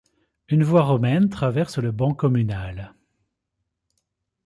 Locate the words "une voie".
0.49-0.81